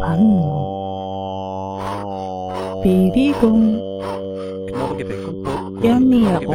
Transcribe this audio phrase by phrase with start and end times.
[0.00, 0.80] 만나
[2.82, 3.90] 비리공
[4.72, 6.50] 먹게 배꼽 연미야공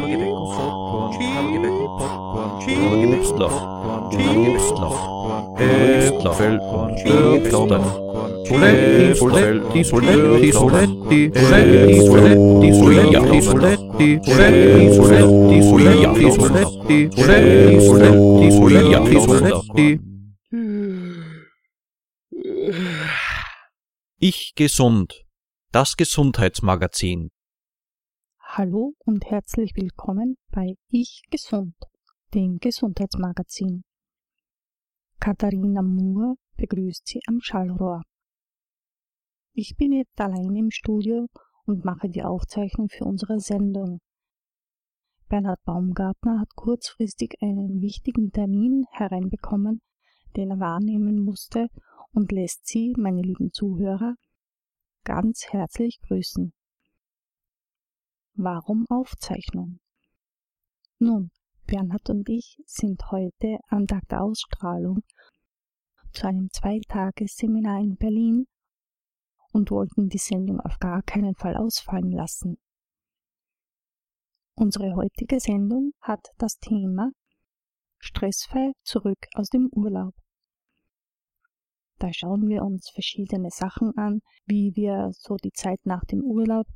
[0.00, 1.68] 먹게 배꼽 먹게
[19.78, 20.11] 배꼽
[24.24, 25.24] Ich gesund.
[25.72, 27.30] Das Gesundheitsmagazin.
[28.38, 31.74] Hallo und herzlich willkommen bei Ich Gesund,
[32.32, 33.82] dem Gesundheitsmagazin.
[35.18, 38.02] Katharina Moore begrüßt Sie am Schallrohr.
[39.54, 41.26] Ich bin jetzt allein im Studio
[41.64, 43.98] und mache die Aufzeichnung für unsere Sendung.
[45.28, 49.80] Bernhard Baumgartner hat kurzfristig einen wichtigen Termin hereinbekommen,
[50.36, 51.66] den er wahrnehmen musste
[52.12, 54.14] und lässt Sie, meine lieben Zuhörer,
[55.04, 56.52] ganz herzlich grüßen.
[58.34, 59.80] Warum Aufzeichnung?
[60.98, 61.30] Nun,
[61.66, 65.02] Bernhard und ich sind heute am Tag der Ausstrahlung
[66.12, 68.46] zu einem Zweitagesseminar in Berlin
[69.52, 72.58] und wollten die Sendung auf gar keinen Fall ausfallen lassen.
[74.54, 77.10] Unsere heutige Sendung hat das Thema
[77.98, 80.14] Stressfrei zurück aus dem Urlaub.
[82.02, 86.66] Da schauen wir uns verschiedene Sachen an, wie wir so die Zeit nach dem Urlaub,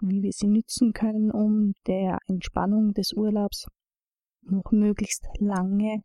[0.00, 3.66] wie wir sie nützen können, um der Entspannung des Urlaubs
[4.40, 6.00] noch möglichst lange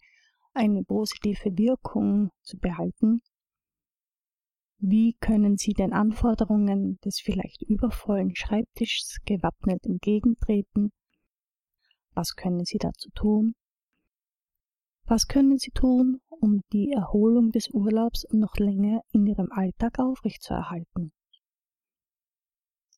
[0.54, 3.22] eine positive Wirkung zu behalten
[4.84, 10.92] wie können Sie den Anforderungen des vielleicht übervollen Schreibtischs gewappnet entgegentreten?
[12.16, 13.54] Was können Sie dazu tun?
[15.12, 21.12] Was können Sie tun, um die Erholung des Urlaubs noch länger in Ihrem Alltag aufrechtzuerhalten?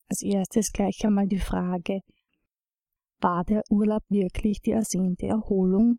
[0.10, 2.02] Als erstes gleich einmal die Frage,
[3.20, 5.98] war der Urlaub wirklich die ersehnte Erholung?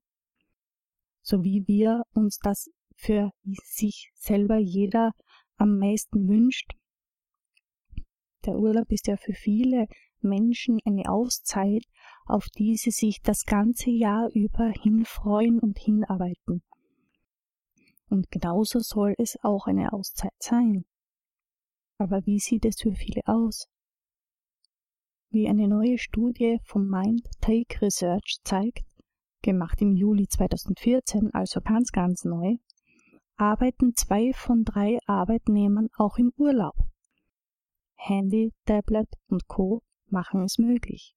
[1.21, 3.33] So wie wir uns das für
[3.65, 5.15] sich selber jeder
[5.57, 6.75] am meisten wünscht.
[8.47, 9.89] Der Urlaub ist ja für viele
[10.21, 11.83] Menschen eine Auszeit,
[12.27, 16.63] auf die sie sich das ganze Jahr über hinfreuen und hinarbeiten.
[18.09, 20.85] Und genauso soll es auch eine Auszeit sein.
[21.99, 23.67] Aber wie sieht es für viele aus?
[25.31, 28.85] Wie eine neue Studie vom Mind Take Research zeigt,
[29.43, 32.57] gemacht im Juli 2014, also ganz, ganz neu,
[33.37, 36.77] arbeiten zwei von drei Arbeitnehmern auch im Urlaub.
[37.97, 39.83] Handy, Tablet und Co.
[40.09, 41.15] machen es möglich.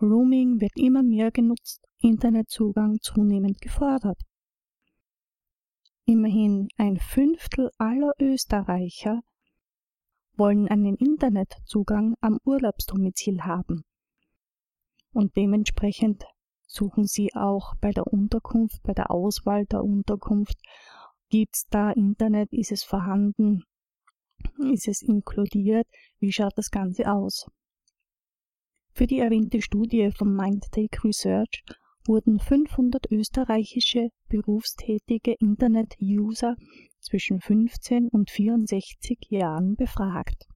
[0.00, 4.20] Roaming wird immer mehr genutzt, Internetzugang zunehmend gefordert.
[6.06, 9.22] Immerhin ein Fünftel aller Österreicher
[10.36, 13.84] wollen einen Internetzugang am Urlaubsdomizil haben.
[15.12, 16.24] Und dementsprechend
[16.66, 20.58] suchen Sie auch bei der Unterkunft, bei der Auswahl der Unterkunft.
[21.30, 22.52] Gibt es da Internet?
[22.52, 23.62] Ist es vorhanden?
[24.72, 25.86] Ist es inkludiert?
[26.18, 27.46] Wie schaut das Ganze aus?
[28.96, 31.64] Für die erwähnte Studie vom MindTake Research
[32.06, 36.54] wurden 500 österreichische berufstätige Internet-User
[37.00, 40.46] zwischen 15 und 64 Jahren befragt.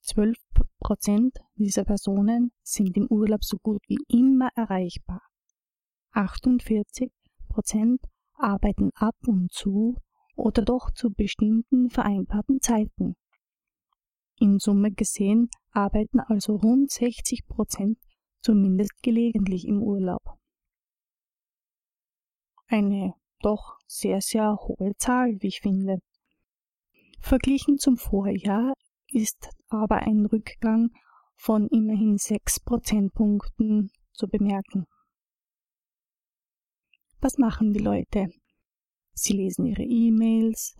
[0.00, 0.36] 12
[0.80, 5.22] Prozent dieser Personen sind im Urlaub so gut wie immer erreichbar.
[6.10, 7.12] 48
[7.48, 8.00] Prozent
[8.34, 9.94] arbeiten ab und zu
[10.34, 13.14] oder doch zu bestimmten vereinbarten Zeiten.
[14.40, 17.98] In Summe gesehen arbeiten also rund 60 Prozent
[18.40, 20.22] zumindest gelegentlich im Urlaub.
[22.66, 25.98] Eine doch sehr, sehr hohe Zahl, wie ich finde.
[27.20, 28.72] Verglichen zum Vorjahr
[29.08, 30.90] ist aber ein Rückgang
[31.34, 34.86] von immerhin 6 Prozentpunkten zu bemerken.
[37.20, 38.28] Was machen die Leute?
[39.12, 40.74] Sie lesen ihre E-Mails,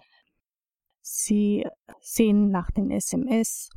[1.00, 1.66] sie
[2.00, 3.70] sehen nach den SMS,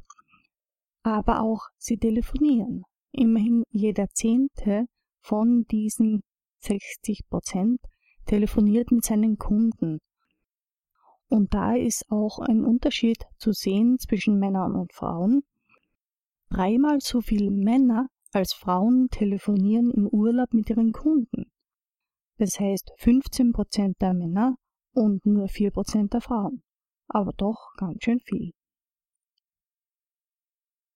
[1.13, 2.83] aber auch sie telefonieren.
[3.11, 4.85] Immerhin jeder Zehnte
[5.21, 6.21] von diesen
[6.59, 7.79] 60 Prozent
[8.25, 9.99] telefoniert mit seinen Kunden.
[11.27, 15.41] Und da ist auch ein Unterschied zu sehen zwischen Männern und Frauen.
[16.49, 21.51] Dreimal so viele Männer als Frauen telefonieren im Urlaub mit ihren Kunden.
[22.37, 24.55] Das heißt 15% der Männer
[24.93, 26.63] und nur 4% der Frauen.
[27.07, 28.53] Aber doch ganz schön viel.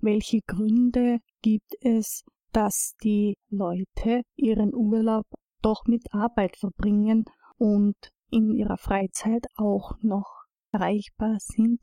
[0.04, 5.24] Welche Gründe gibt es, dass die Leute ihren Urlaub
[5.62, 7.24] doch mit Arbeit verbringen
[7.58, 7.96] und
[8.30, 11.80] in ihrer Freizeit auch noch erreichbar sind.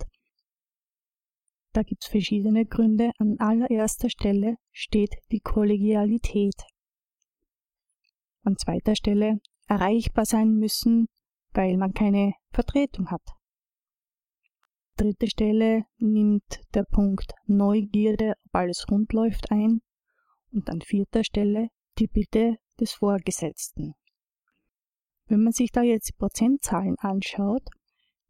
[1.72, 3.10] Da gibt es verschiedene Gründe.
[3.16, 6.66] An allererster Stelle steht die Kollegialität.
[8.42, 11.06] An zweiter Stelle erreichbar sein müssen,
[11.54, 13.39] weil man keine Vertretung hat.
[15.00, 19.80] Dritte Stelle nimmt der Punkt Neugierde, ob alles rund läuft ein.
[20.52, 21.68] Und an vierter Stelle
[21.98, 23.94] die Bitte des Vorgesetzten.
[25.24, 27.62] Wenn man sich da jetzt die Prozentzahlen anschaut,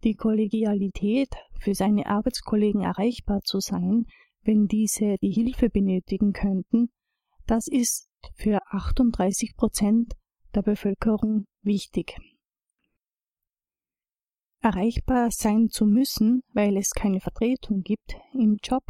[0.04, 4.06] die Kollegialität für seine Arbeitskollegen erreichbar zu sein,
[4.42, 6.92] wenn diese die Hilfe benötigen könnten,
[7.48, 10.14] das ist für 38 Prozent
[10.54, 12.16] der Bevölkerung wichtig.
[14.62, 18.84] Erreichbar sein zu müssen, weil es keine Vertretung gibt im Job,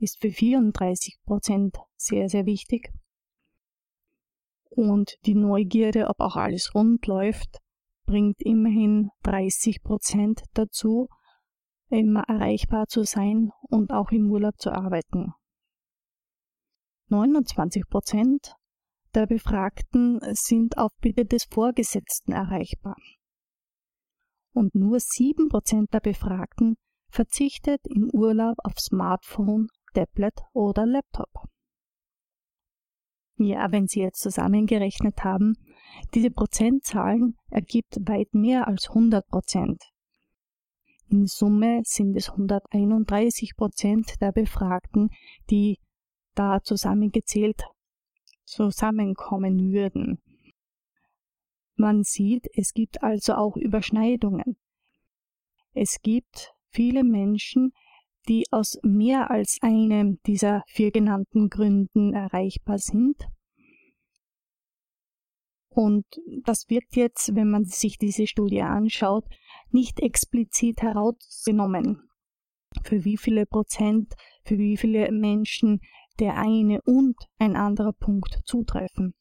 [0.00, 2.92] ist für 34 Prozent sehr, sehr wichtig.
[4.70, 7.58] Und die Neugierde, ob auch alles rund läuft,
[8.06, 11.08] bringt immerhin 30 Prozent dazu,
[11.90, 15.32] immer erreichbar zu sein und auch im Urlaub zu arbeiten.
[17.08, 18.54] 29 Prozent
[19.14, 22.96] der Befragten sind auf Bitte des Vorgesetzten erreichbar.
[24.58, 26.74] Und nur 7 Prozent der Befragten
[27.10, 31.30] verzichtet im Urlaub auf Smartphone, Tablet oder Laptop.
[33.36, 35.54] Ja, wenn Sie jetzt zusammengerechnet haben,
[36.12, 39.80] diese Prozentzahlen ergibt weit mehr als 100 Prozent.
[41.06, 45.10] In Summe sind es 131 Prozent der Befragten,
[45.50, 45.78] die
[46.34, 47.62] da zusammengezählt
[48.44, 50.18] zusammenkommen würden.
[51.78, 54.56] Man sieht, es gibt also auch Überschneidungen.
[55.74, 57.72] Es gibt viele Menschen,
[58.26, 63.28] die aus mehr als einem dieser vier genannten Gründen erreichbar sind.
[65.68, 66.04] Und
[66.42, 69.24] das wird jetzt, wenn man sich diese Studie anschaut,
[69.70, 72.10] nicht explizit herausgenommen,
[72.82, 75.80] für wie viele Prozent, für wie viele Menschen
[76.18, 79.14] der eine und ein anderer Punkt zutreffen.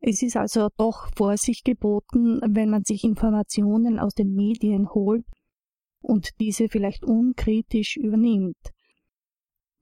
[0.00, 5.24] Es ist also doch Vorsicht geboten, wenn man sich Informationen aus den Medien holt
[6.00, 8.72] und diese vielleicht unkritisch übernimmt.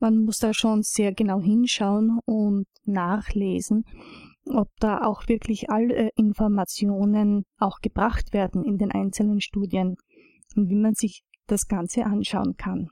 [0.01, 3.85] Man muss da schon sehr genau hinschauen und nachlesen,
[4.47, 9.97] ob da auch wirklich alle Informationen auch gebracht werden in den einzelnen Studien
[10.57, 12.89] und wie man sich das Ganze anschauen kann.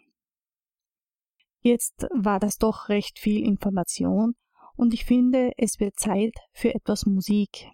[1.61, 4.35] Jetzt war das doch recht viel Information
[4.77, 7.67] und ich finde, es wird Zeit für etwas Musik.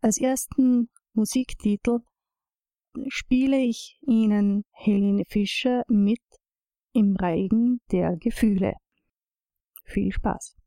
[0.00, 2.00] Als ersten Musiktitel
[3.08, 6.20] spiele ich Ihnen Helene Fischer mit
[6.92, 8.74] Im Reigen der Gefühle.
[9.84, 10.57] Viel Spaß!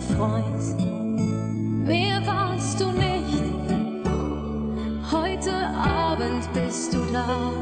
[0.00, 1.86] Freund.
[1.86, 3.42] Mehr warst du nicht.
[5.10, 7.52] Heute Abend bist du da.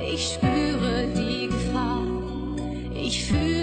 [0.00, 2.02] Ich spüre die Gefahr.
[2.94, 3.57] Ich fühle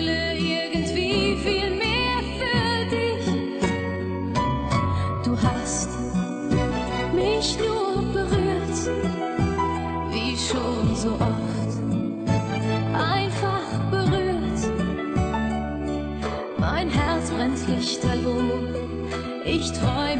[19.65, 20.14] Ich träume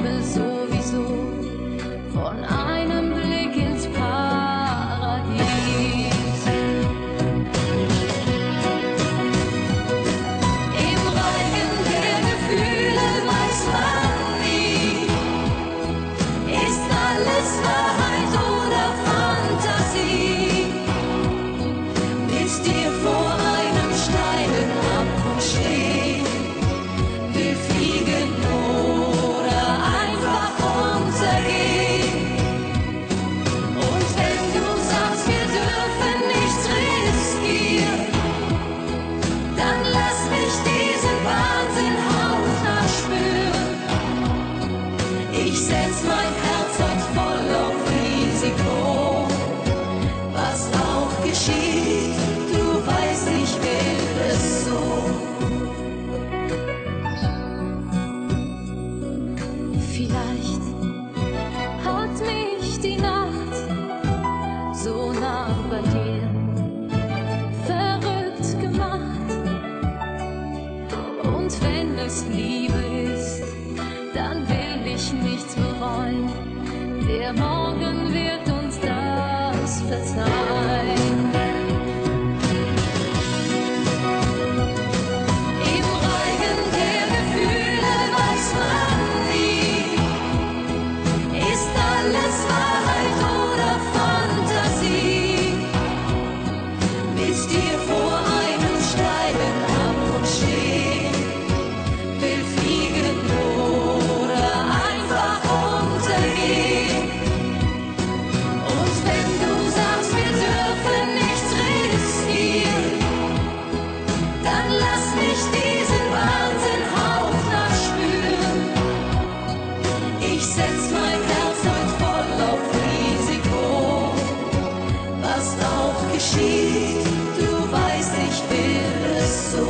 [126.33, 129.67] du weißt, ich will es so.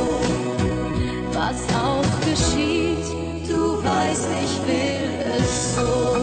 [1.32, 3.06] Was auch geschieht,
[3.48, 5.06] du weißt, ich will
[5.38, 6.16] es so.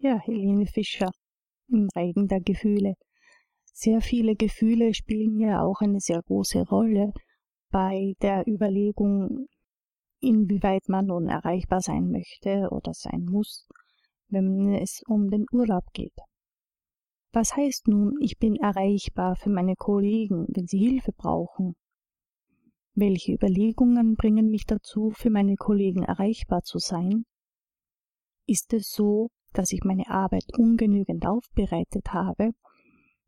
[0.00, 1.10] Ja, Helene Fischer
[1.68, 2.94] im Reigen der Gefühle.
[3.80, 7.12] Sehr viele Gefühle spielen ja auch eine sehr große Rolle
[7.70, 9.46] bei der Überlegung,
[10.18, 13.68] inwieweit man nun erreichbar sein möchte oder sein muss,
[14.30, 16.16] wenn es um den Urlaub geht.
[17.32, 21.76] Was heißt nun, ich bin erreichbar für meine Kollegen, wenn sie Hilfe brauchen?
[22.94, 27.26] Welche Überlegungen bringen mich dazu, für meine Kollegen erreichbar zu sein?
[28.44, 32.54] Ist es so, dass ich meine Arbeit ungenügend aufbereitet habe,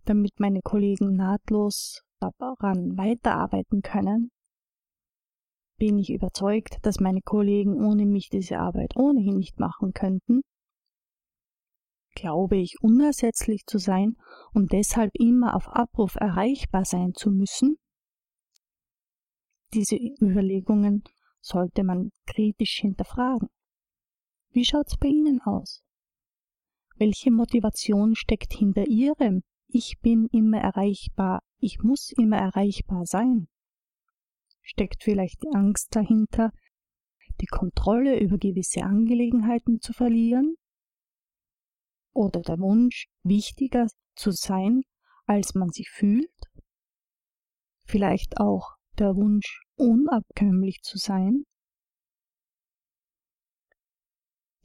[0.04, 4.30] damit meine Kollegen nahtlos daran weiterarbeiten können?
[5.78, 10.42] Bin ich überzeugt, dass meine Kollegen ohne mich diese Arbeit ohnehin nicht machen könnten?
[12.14, 14.16] Glaube ich unersetzlich zu sein
[14.52, 17.78] und deshalb immer auf Abruf erreichbar sein zu müssen?
[19.72, 21.04] Diese Überlegungen
[21.40, 23.48] sollte man kritisch hinterfragen.
[24.50, 25.82] Wie schaut's bei Ihnen aus?
[26.96, 29.42] Welche Motivation steckt hinter Ihrem
[29.72, 33.46] Ich bin immer erreichbar, ich muss immer erreichbar sein?
[34.62, 36.50] Steckt vielleicht die Angst dahinter,
[37.40, 40.56] die Kontrolle über gewisse Angelegenheiten zu verlieren?
[42.12, 43.86] Oder der Wunsch, wichtiger
[44.16, 44.82] zu sein,
[45.26, 46.34] als man sich fühlt?
[47.84, 51.44] Vielleicht auch der Wunsch, unabkömmlich zu sein?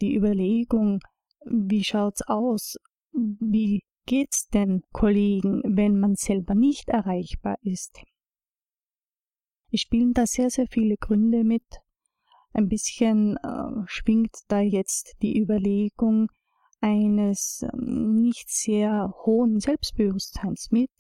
[0.02, 1.00] Die Überlegung,
[1.46, 2.78] wie schaut's aus?
[3.12, 8.02] Wie geht's den Kollegen, wenn man selber nicht erreichbar ist?
[9.72, 11.66] Es spielen da sehr, sehr viele Gründe mit.
[12.54, 16.28] Ein bisschen äh, schwingt da jetzt die Überlegung
[16.80, 20.92] eines äh, nicht sehr hohen Selbstbewusstseins mit,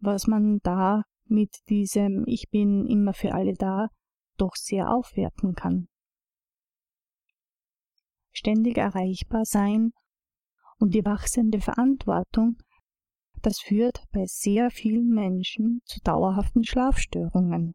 [0.00, 3.88] was man da mit diesem Ich bin immer für alle da
[4.36, 5.88] doch sehr aufwerten kann
[8.38, 9.92] ständig erreichbar sein
[10.78, 12.56] und die wachsende Verantwortung,
[13.42, 17.74] das führt bei sehr vielen Menschen zu dauerhaften Schlafstörungen.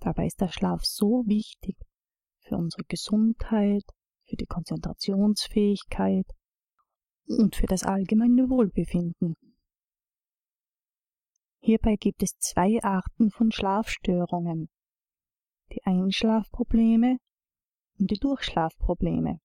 [0.00, 1.76] Dabei ist der Schlaf so wichtig
[2.40, 3.84] für unsere Gesundheit,
[4.26, 6.26] für die Konzentrationsfähigkeit
[7.26, 9.34] und für das allgemeine Wohlbefinden.
[11.60, 14.68] Hierbei gibt es zwei Arten von Schlafstörungen.
[15.72, 17.16] Die Einschlafprobleme
[17.98, 19.40] und die Durchschlafprobleme.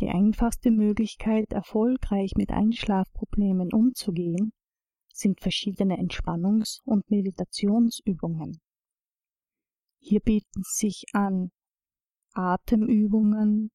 [0.00, 4.52] Die einfachste Möglichkeit, erfolgreich mit Einschlafproblemen umzugehen,
[5.12, 8.60] sind verschiedene Entspannungs- und Meditationsübungen.
[9.98, 11.50] Hier bieten sich an
[12.32, 13.70] Atemübungen,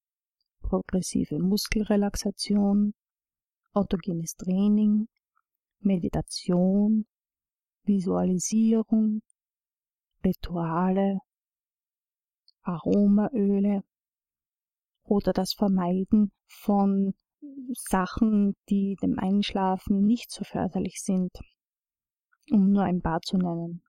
[0.60, 2.94] progressive Muskelrelaxation,
[3.72, 5.06] autogenes Training,
[5.78, 7.06] Meditation,
[7.84, 9.22] Visualisierung,
[10.24, 11.20] Rituale
[12.62, 13.84] Aromaöle
[15.06, 17.14] oder das Vermeiden von
[17.74, 21.32] Sachen, die dem Einschlafen nicht so förderlich sind,
[22.50, 23.82] um nur ein paar zu nennen.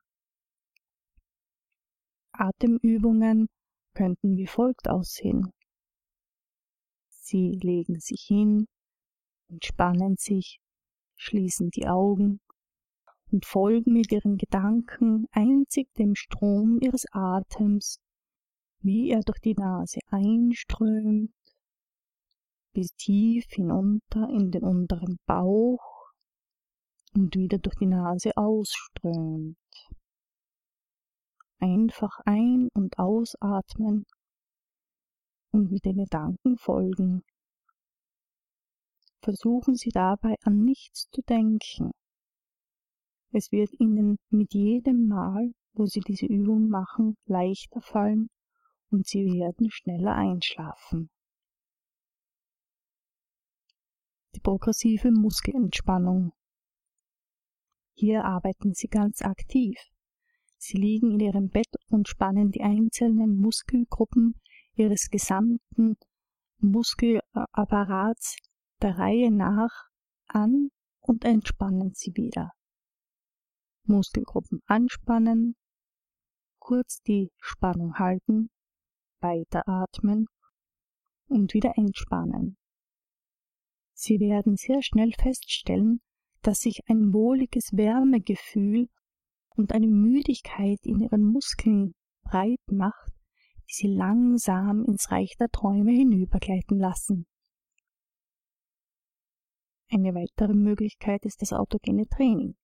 [2.32, 3.48] Atemübungen
[3.94, 5.52] könnten wie folgt aussehen.
[7.10, 8.68] Sie legen sich hin,
[9.50, 10.60] entspannen sich,
[11.16, 12.40] schließen die Augen
[13.32, 18.00] und folgen mit ihren Gedanken einzig dem Strom ihres Atems
[18.80, 21.32] wie er durch die Nase einströmt,
[22.74, 26.12] bis tief hinunter in den unteren Bauch
[27.16, 29.58] und wieder durch die Nase ausströmt.
[31.60, 34.06] Einfach ein- und ausatmen
[35.52, 37.24] und mit den Gedanken folgen.
[39.24, 41.92] Versuchen Sie dabei an nichts zu denken.
[43.32, 48.30] Es wird Ihnen mit jedem Mal, wo Sie diese Übung machen, leichter fallen
[48.90, 51.10] und Sie werden schneller einschlafen.
[54.36, 56.34] Die progressive Muskelentspannung.
[57.94, 59.78] Hier arbeiten Sie ganz aktiv.
[60.58, 64.40] Sie liegen in Ihrem Bett und spannen die einzelnen Muskelgruppen
[64.76, 65.98] Ihres gesamten
[66.60, 68.38] Muskelapparats
[68.82, 69.90] der Reihe nach
[70.28, 72.52] an und entspannen sie wieder.
[73.84, 75.56] Muskelgruppen anspannen,
[76.60, 78.50] kurz die Spannung halten,
[79.22, 80.28] weiteratmen
[81.28, 82.58] und wieder entspannen.
[83.94, 86.02] Sie werden sehr schnell feststellen,
[86.42, 88.90] dass sich ein wohliges Wärmegefühl
[89.50, 93.12] und eine Müdigkeit in ihren Muskeln breit macht,
[93.68, 97.26] die sie langsam ins Reich der Träume hinübergleiten lassen.
[99.90, 102.56] Eine weitere Möglichkeit ist das autogene Training.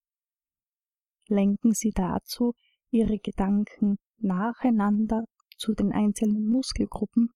[1.27, 2.53] Lenken Sie dazu
[2.91, 5.25] Ihre Gedanken nacheinander
[5.63, 7.31] zu den einzelnen Muskelgruppen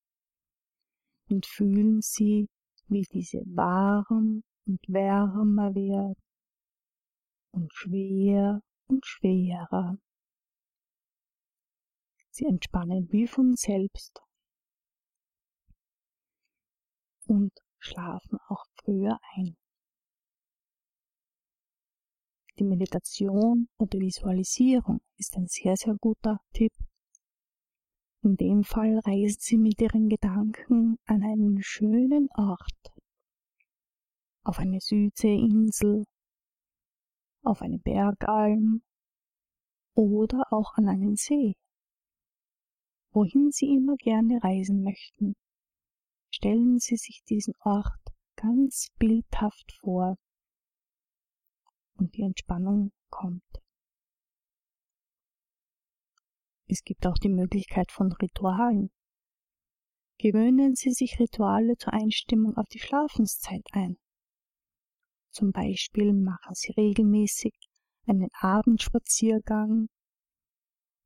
[1.30, 2.50] und fühlen Sie,
[2.90, 6.22] wie diese warm und wärmer werden
[7.54, 9.98] und schwer und schwerer.
[12.30, 14.22] Sie entspannen wie von selbst
[17.28, 19.56] und schlafen auch früher ein.
[22.60, 26.74] Die Meditation oder Visualisierung ist ein sehr, sehr guter Tipp.
[28.28, 32.94] In dem Fall reisen Sie mit Ihren Gedanken an einen schönen Ort,
[34.44, 36.04] auf eine Südseeinsel,
[37.44, 38.82] auf eine Bergalm
[39.94, 41.56] oder auch an einen See.
[43.14, 45.34] Wohin Sie immer gerne reisen möchten,
[46.30, 50.18] stellen Sie sich diesen Ort ganz bildhaft vor
[51.98, 53.67] und die Entspannung kommt.
[56.70, 58.92] Es gibt auch die Möglichkeit von Ritualen.
[60.20, 63.98] Gewöhnen Sie sich Rituale zur Einstimmung auf die Schlafenszeit ein.
[65.32, 67.54] Zum Beispiel machen Sie regelmäßig
[68.06, 69.88] einen Abendspaziergang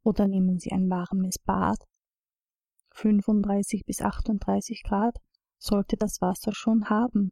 [0.04, 1.78] oder nehmen Sie ein warmes Bad.
[2.94, 5.18] 35 bis 38 Grad
[5.60, 7.32] sollte das Wasser schon haben.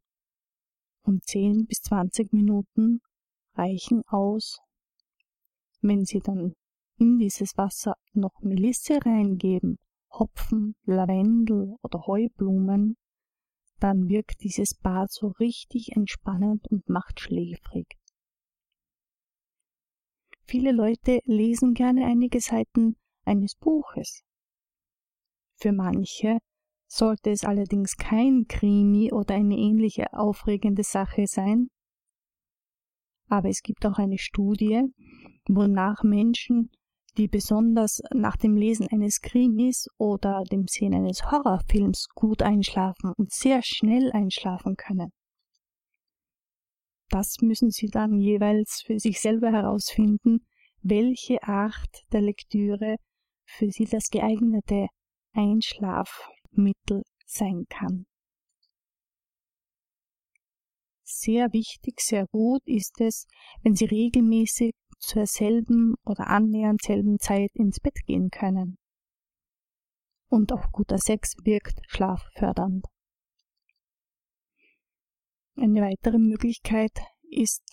[1.02, 3.02] Und 10 bis 20 Minuten
[3.56, 4.60] reichen aus.
[5.82, 6.54] Wenn Sie dann
[7.00, 9.78] in dieses Wasser noch Melisse reingeben,
[10.12, 12.98] Hopfen, Lavendel oder Heublumen,
[13.80, 17.88] dann wirkt dieses Bad so richtig entspannend und macht schläfrig.
[20.46, 24.24] Viele Leute lesen gerne einige Seiten eines Buches.
[25.58, 26.40] Für manche
[26.88, 31.70] sollte es allerdings kein Krimi oder eine ähnliche aufregende Sache sein,
[33.28, 34.82] aber es gibt auch eine Studie,
[35.48, 36.72] wonach Menschen,
[37.20, 43.32] die besonders nach dem Lesen eines Krimis oder dem Sehen eines Horrorfilms gut einschlafen und
[43.32, 45.12] sehr schnell einschlafen können.
[47.10, 50.48] Das müssen Sie dann jeweils für sich selber herausfinden,
[50.82, 52.96] welche Art der Lektüre
[53.46, 54.88] für Sie das geeignete
[55.34, 58.06] Einschlafmittel sein kann.
[61.04, 63.26] Sehr wichtig, sehr gut ist es,
[63.62, 68.78] wenn Sie regelmäßig zur selben oder annähernd selben Zeit ins Bett gehen können.
[70.30, 72.86] Und auch guter Sex wirkt schlaffördernd.
[75.56, 76.92] Eine weitere Möglichkeit
[77.30, 77.64] ist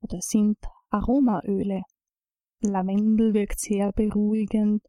[0.00, 0.58] oder sind
[0.90, 1.82] Aromaöle.
[2.60, 4.82] Lavendel wirkt sehr beruhigend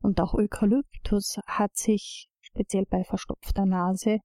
[0.00, 4.18] und auch Eukalyptus hat sich speziell bei verstopfter Nase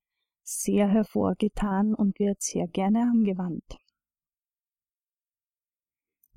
[0.43, 3.81] sehr hervorgetan und wird sehr gerne angewandt.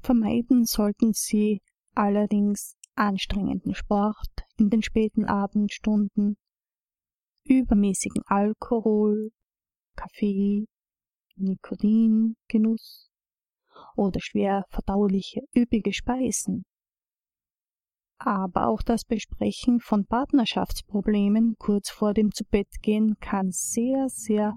[0.04, 1.60] Vermeiden sollten Sie
[1.94, 6.36] allerdings anstrengenden Sport in den späten Abendstunden,
[7.44, 9.30] übermäßigen Alkohol,
[9.96, 10.66] Kaffee,
[11.36, 13.10] Nikotingenuss
[13.96, 16.64] oder schwer verdauliche üppige Speisen
[18.18, 24.54] aber auch das Besprechen von Partnerschaftsproblemen kurz vor dem Zubettgehen kann sehr, sehr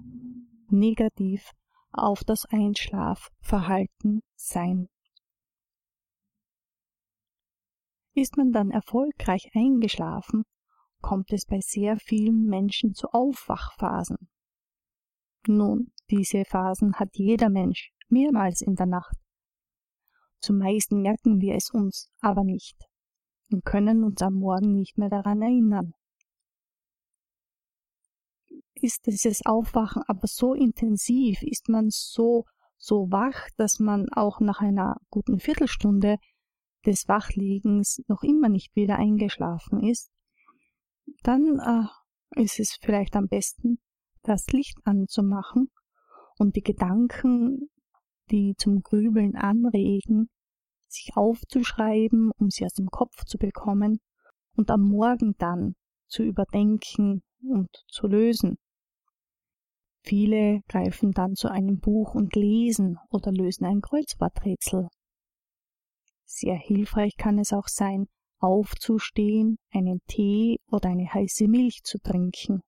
[0.70, 1.52] negativ
[1.92, 4.88] auf das Einschlafverhalten sein.
[8.20, 10.42] Ist man dann erfolgreich eingeschlafen,
[11.00, 14.28] kommt es bei sehr vielen Menschen zu Aufwachphasen.
[15.46, 19.14] Nun, diese Phasen hat jeder Mensch mehrmals in der Nacht.
[20.40, 22.76] Zumeist merken wir es uns aber nicht.
[23.52, 25.92] und können uns am Morgen nicht mehr daran erinnern.
[28.74, 32.46] Ist dieses Aufwachen aber so intensiv, ist man so,
[32.78, 36.16] so wach, dass man auch nach einer guten Viertelstunde
[36.88, 40.10] des Wachliegens noch immer nicht wieder eingeschlafen ist,
[41.22, 43.78] dann äh, ist es vielleicht am besten,
[44.22, 45.70] das Licht anzumachen
[46.38, 47.68] und die Gedanken,
[48.30, 50.30] die zum Grübeln anregen,
[50.86, 54.00] sich aufzuschreiben, um sie aus dem Kopf zu bekommen
[54.56, 55.74] und am Morgen dann
[56.06, 58.56] zu überdenken und zu lösen.
[60.04, 64.88] Viele greifen dann zu einem Buch und lesen oder lösen ein Kreuzworträtsel.
[66.30, 68.06] Sehr hilfreich kann es auch sein,
[68.38, 72.60] aufzustehen, einen Tee oder eine heiße Milch zu trinken.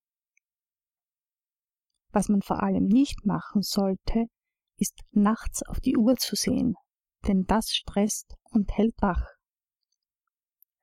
[2.11, 4.27] Was man vor allem nicht machen sollte,
[4.79, 6.75] ist nachts auf die Uhr zu sehen,
[7.29, 9.27] denn das stresst und hält wach.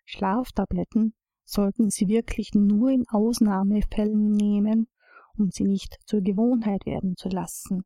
[0.06, 4.88] Schlaftabletten sollten Sie wirklich nur in Ausnahmefällen nehmen,
[5.36, 7.84] um sie nicht zur Gewohnheit werden zu lassen.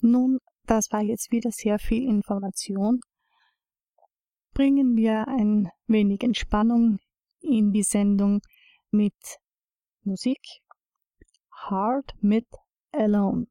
[0.00, 3.00] Nun, das war jetzt wieder sehr viel Information.
[4.52, 6.98] Bringen wir ein wenig Entspannung
[7.40, 8.40] in die Sendung
[8.90, 9.14] mit
[10.02, 10.40] Musik.
[11.52, 12.46] Hard mit
[12.92, 13.46] Alone.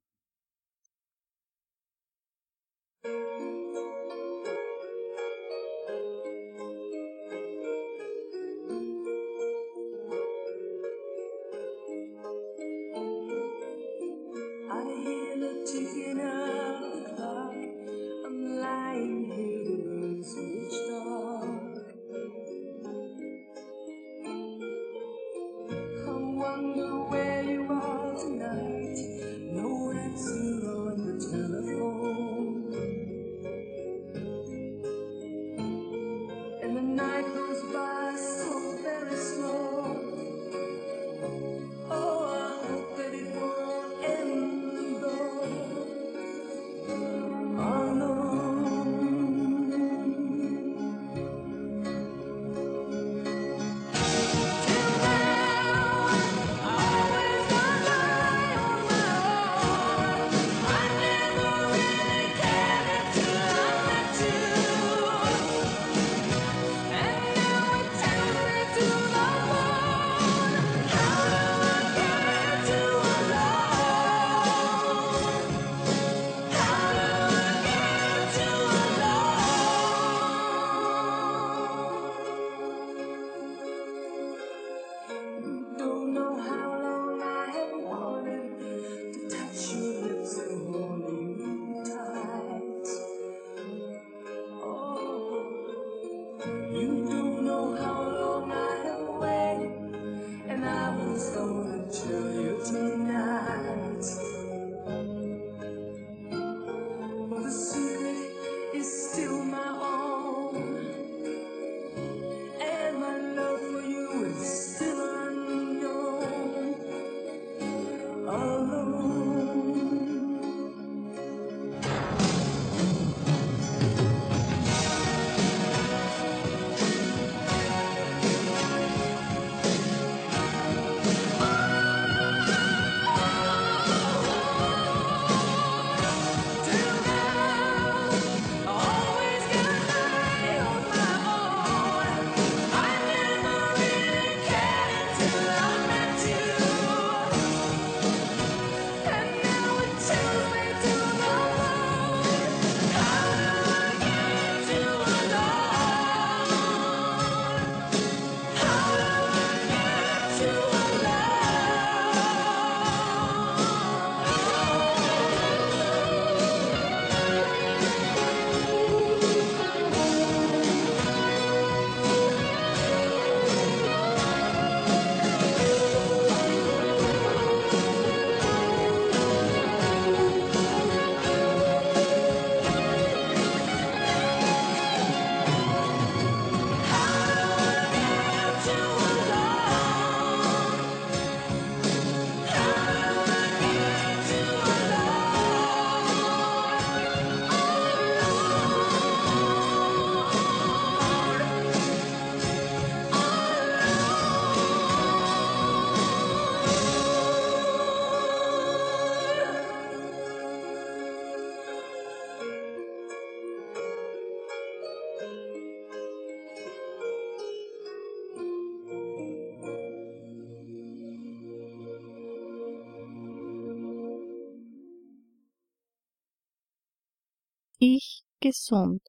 [228.45, 229.01] Gesund,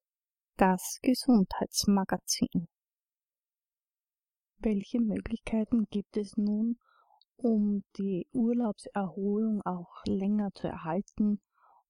[0.56, 2.68] das Gesundheitsmagazin.
[4.56, 6.78] Welche Möglichkeiten gibt es nun,
[7.36, 11.42] um die Urlaubserholung auch länger zu erhalten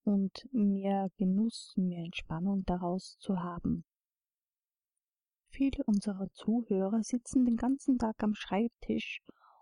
[0.02, 3.84] und mehr Genuss, mehr Entspannung daraus zu haben?
[5.48, 9.20] Viele unserer Zuhörer sitzen den ganzen Tag am Schreibtisch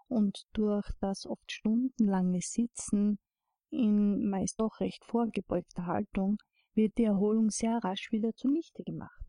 [0.08, 3.18] und durch das oft stundenlange Sitzen
[3.68, 6.38] in meist doch recht vorgebeugter Haltung
[6.74, 9.24] wird die Erholung sehr rasch wieder zunichte gemacht.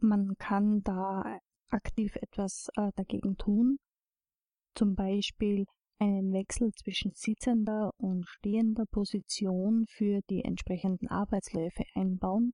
[0.00, 1.38] Man kann da
[1.70, 3.78] aktiv etwas äh, dagegen tun,
[4.74, 5.66] zum Beispiel
[5.98, 12.52] einen Wechsel zwischen sitzender und stehender Position für die entsprechenden Arbeitsläufe einbauen.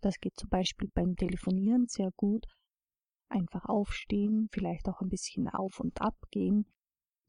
[0.00, 2.46] Das geht zum Beispiel beim Telefonieren sehr gut.
[3.28, 6.66] Einfach aufstehen, vielleicht auch ein bisschen auf und ab gehen,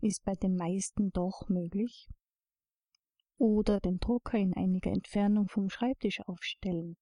[0.02, 2.08] ist bei den meisten doch möglich
[3.38, 6.98] oder den Drucker in einiger Entfernung vom Schreibtisch aufstellen.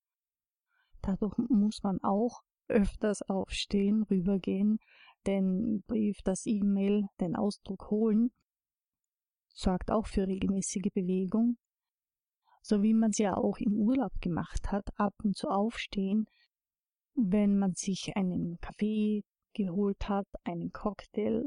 [1.02, 4.80] Dadurch muss man auch öfters aufstehen, rübergehen,
[5.28, 8.32] den Brief, das E-Mail, den Ausdruck holen,
[9.54, 11.58] sorgt auch für regelmäßige Bewegung,
[12.62, 16.28] so wie man es ja auch im Urlaub gemacht hat, ab und zu aufstehen,
[17.16, 21.44] wenn man sich einen Kaffee geholt hat, einen Cocktail,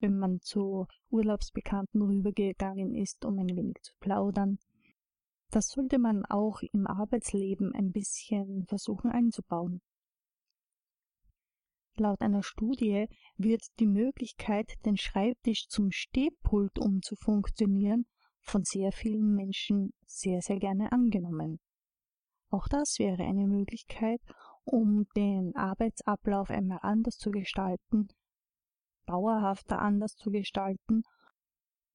[0.00, 4.58] wenn man zu Urlaubsbekannten rübergegangen ist, um ein wenig zu plaudern.
[5.50, 9.80] Das sollte man auch im Arbeitsleben ein bisschen versuchen einzubauen.
[11.96, 18.06] Laut einer Studie wird die Möglichkeit, den Schreibtisch zum Stehpult umzufunktionieren,
[18.40, 21.58] von sehr vielen Menschen sehr, sehr gerne angenommen.
[22.50, 24.20] Auch das wäre eine Möglichkeit,
[24.64, 28.08] um den Arbeitsablauf einmal anders zu gestalten,
[29.08, 31.02] dauerhafter anders zu gestalten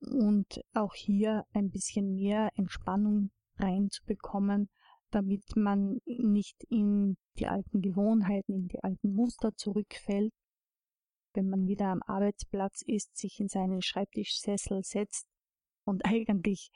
[0.01, 4.69] und auch hier ein bisschen mehr Entspannung reinzubekommen,
[5.11, 10.33] damit man nicht in die alten Gewohnheiten, in die alten Muster zurückfällt,
[11.33, 15.27] wenn man wieder am Arbeitsplatz ist, sich in seinen Schreibtischsessel setzt
[15.85, 16.69] und eigentlich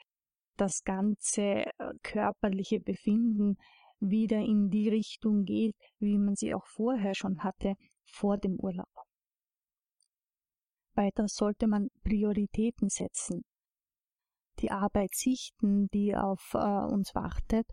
[0.58, 3.58] das ganze äh, körperliche Befinden
[4.00, 8.88] wieder in die Richtung geht, wie man sie auch vorher schon hatte, vor dem Urlaub.
[10.98, 13.44] Weiter sollte man Prioritäten setzen,
[14.60, 17.68] die Arbeit sichten, die auf äh, uns wartet,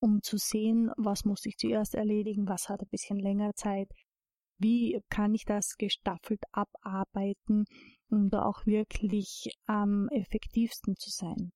[0.00, 3.90] um zu sehen, was muss ich zuerst erledigen, was hat ein bisschen länger Zeit,
[4.58, 7.64] wie kann ich das gestaffelt abarbeiten,
[8.10, 11.52] um da auch wirklich am effektivsten zu sein.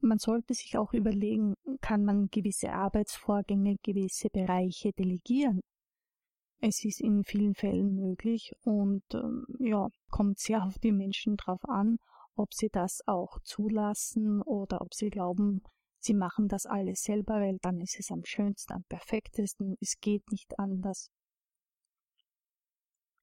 [0.00, 5.60] Man sollte sich auch überlegen, kann man gewisse Arbeitsvorgänge, gewisse Bereiche delegieren.
[6.60, 11.60] Es ist in vielen Fällen möglich und ähm, ja, kommt sehr auf die Menschen drauf
[11.68, 11.98] an,
[12.34, 15.62] ob sie das auch zulassen oder ob sie glauben,
[15.98, 20.30] sie machen das alles selber, weil dann ist es am schönsten, am perfektesten, es geht
[20.30, 21.10] nicht anders.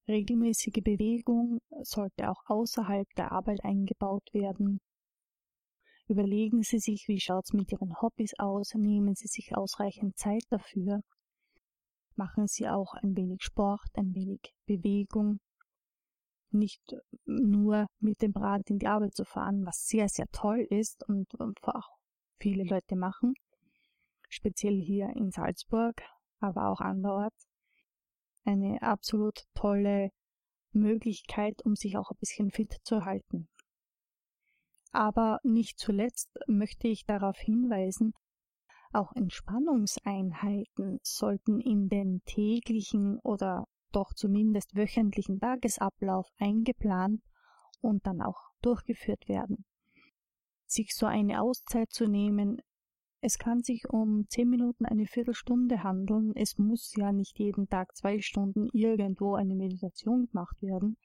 [0.07, 4.79] Regelmäßige Bewegung sollte auch außerhalb der Arbeit eingebaut werden.
[6.07, 11.01] Überlegen Sie sich, wie schaut's mit Ihren Hobbys aus, nehmen Sie sich ausreichend Zeit dafür
[12.17, 15.39] machen Sie auch ein wenig Sport, ein wenig Bewegung.
[16.51, 16.95] Nicht
[17.25, 21.27] nur mit dem Rad in die Arbeit zu fahren, was sehr, sehr toll ist und
[21.39, 21.97] auch
[22.39, 23.33] viele Leute machen.
[24.29, 26.01] Speziell hier in Salzburg,
[26.39, 27.47] aber auch anderorts.
[28.45, 30.09] Eine absolut tolle
[30.73, 33.47] Möglichkeit, um sich auch ein bisschen fit zu halten.
[34.91, 38.13] Aber nicht zuletzt möchte ich darauf hinweisen,
[38.95, 47.21] auch Entspannungseinheiten sollten in den täglichen oder doch zumindest wöchentlichen Tagesablauf eingeplant
[47.81, 49.65] und dann auch durchgeführt werden.
[50.65, 52.61] Sich so eine Auszeit zu nehmen,
[53.25, 56.33] es kann sich um zehn Minuten, eine Viertelstunde handeln.
[56.35, 60.97] Es muss ja nicht jeden Tag zwei Stunden irgendwo eine Meditation gemacht werden.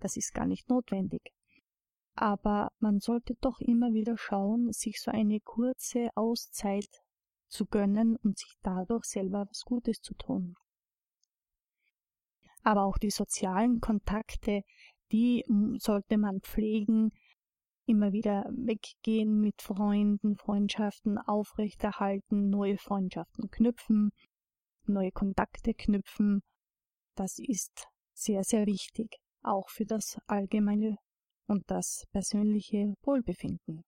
[0.00, 1.32] Das ist gar nicht notwendig.
[2.16, 6.88] Aber man sollte doch immer wieder schauen, sich so eine kurze Auszeit
[7.56, 10.54] zu gönnen und sich dadurch selber was Gutes zu tun.
[12.62, 14.62] Aber auch die sozialen Kontakte,
[15.10, 15.44] die
[15.78, 17.12] sollte man pflegen,
[17.86, 24.10] immer wieder weggehen mit Freunden, Freundschaften aufrechterhalten, neue Freundschaften knüpfen,
[24.84, 26.42] neue Kontakte knüpfen.
[27.14, 30.98] Das ist sehr, sehr wichtig, auch für das allgemeine
[31.46, 33.84] und das persönliche Wohlbefinden.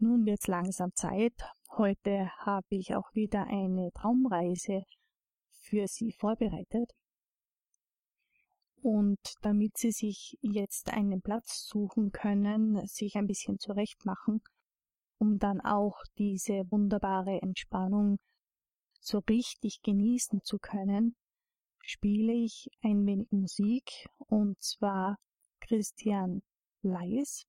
[0.00, 1.34] Nun wird's langsam Zeit.
[1.76, 4.84] Heute habe ich auch wieder eine Traumreise
[5.50, 6.92] für Sie vorbereitet.
[8.80, 14.40] Und damit Sie sich jetzt einen Platz suchen können, sich ein bisschen zurechtmachen,
[15.18, 18.18] um dann auch diese wunderbare Entspannung
[19.00, 21.16] so richtig genießen zu können,
[21.82, 25.16] spiele ich ein wenig Musik und zwar
[25.58, 26.42] Christian
[26.82, 27.46] Leis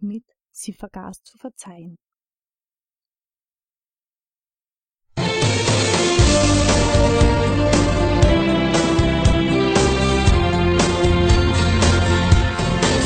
[0.00, 1.98] mit Sie vergaß zu verzeihen.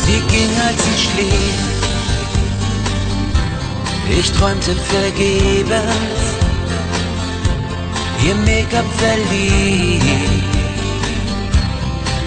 [0.05, 1.59] Sie ging, als ich schlief.
[4.17, 6.23] Ich träumte vergebens.
[8.27, 10.01] Ihr Make-up verlieh.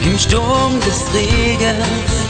[0.04, 2.24] Im Sturm des Regens.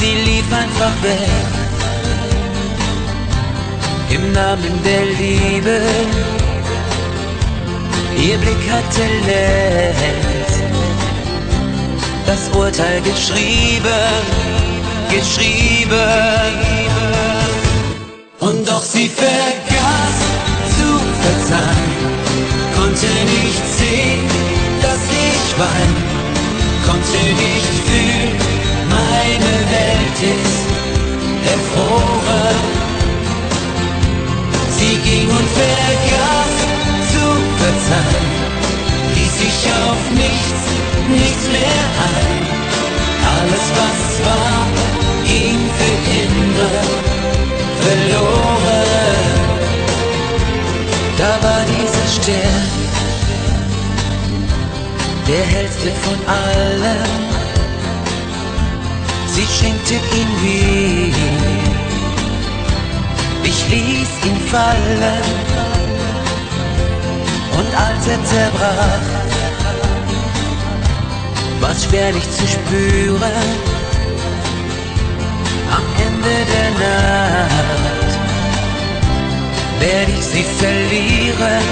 [0.00, 1.28] Sie lief einfach weg.
[4.08, 5.82] Im Namen der Liebe.
[8.16, 10.60] Ihr Blick hatte längst
[12.26, 14.22] das Urteil geschrieben,
[15.10, 16.50] geschrieben.
[18.38, 20.18] Und doch sie vergaß
[20.76, 20.88] zu
[21.22, 21.92] verzeihen,
[22.74, 24.24] konnte nicht sehen,
[24.80, 25.94] dass ich wein,
[26.86, 28.29] konnte nicht fühlen,
[29.20, 30.66] meine Welt ist
[31.54, 32.60] erfroren.
[34.78, 36.56] Sie ging und vergaß
[37.12, 37.24] zu
[37.60, 38.30] verzeihen,
[39.14, 40.62] ließ sich auf nichts,
[41.08, 42.42] nichts mehr ein.
[43.34, 44.60] Alles was war,
[45.30, 46.74] ging für immer
[47.84, 49.30] verloren.
[51.18, 52.68] Da war dieser Stern,
[55.28, 57.39] der hellste von allen.
[59.40, 61.14] Sie schenkte ihn mir,
[63.42, 65.24] ich ließ ihn fallen.
[67.58, 69.06] Und als er zerbrach,
[71.60, 73.48] war's schwerlich zu spüren.
[75.76, 78.12] Am Ende der Nacht
[79.80, 81.66] werde ich sie verlieren,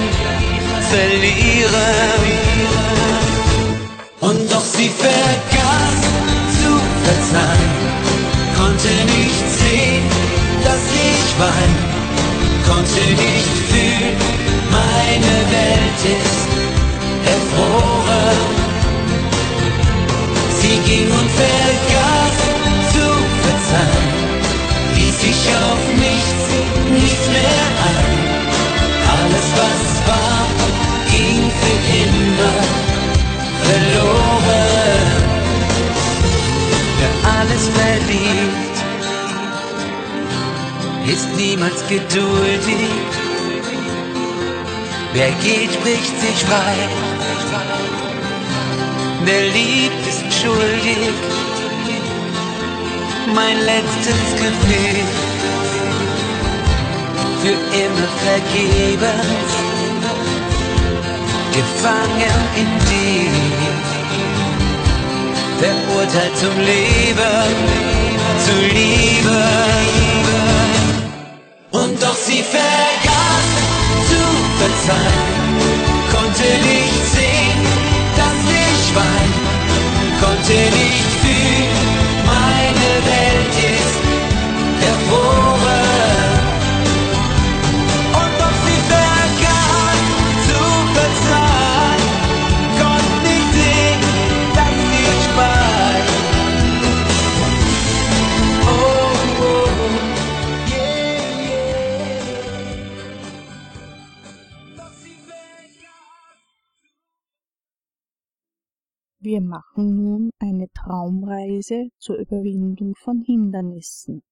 [0.91, 2.29] verlieren.
[4.21, 6.38] Und doch sie vergaß
[7.09, 7.71] zu verzeihen,
[8.57, 10.05] konnte nicht sehen,
[10.65, 11.75] dass ich wein,
[12.67, 14.17] konnte nicht fühlen,
[14.71, 16.49] meine Welt ist
[17.35, 18.39] erfroren.
[20.61, 22.48] Sie ging und vergaß
[41.59, 42.89] niemals geduldig.
[45.13, 46.77] Wer geht, spricht sich frei.
[49.25, 51.13] Wer liebt, ist schuldig.
[53.35, 55.05] Mein letztes Gefühl
[57.43, 59.53] für immer vergebens.
[61.53, 63.31] Gefangen in dir,
[65.59, 67.47] verurteilt zum Leben,
[68.45, 69.98] zu lieben.
[72.01, 73.49] Doch sie vergaß
[74.09, 74.23] zu
[74.59, 75.59] verzeihen,
[76.13, 77.61] konnte nicht sehen,
[78.17, 79.33] dass ich wein,
[80.21, 81.89] konnte nicht fühlen,
[82.25, 83.99] meine Welt ist
[84.87, 85.48] erfroren.
[109.59, 114.23] Machen nun eine Traumreise zur Überwindung von Hindernissen.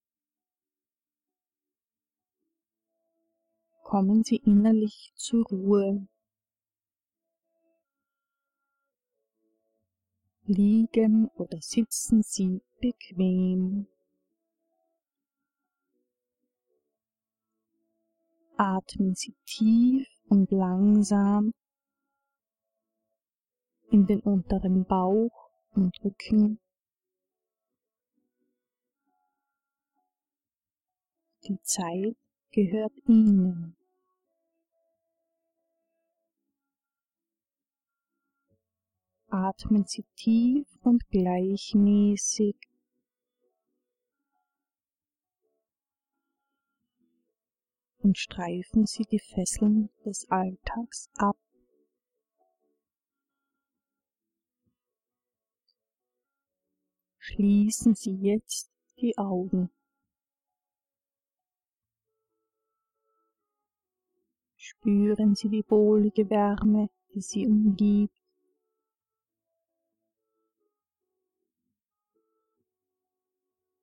[3.82, 6.06] Kommen Sie innerlich zur Ruhe.
[10.44, 13.88] Liegen oder sitzen Sie bequem.
[18.56, 21.52] Atmen Sie tief und langsam
[23.96, 26.60] in den unteren Bauch und Rücken.
[31.44, 32.14] Die Zeit
[32.50, 33.74] gehört Ihnen.
[39.28, 42.56] Atmen Sie tief und gleichmäßig
[48.00, 51.36] und streifen Sie die Fesseln des Alltags ab.
[57.28, 58.70] Schließen Sie jetzt
[59.00, 59.68] die Augen.
[64.54, 68.14] Spüren Sie die wohlige Wärme, die Sie umgibt.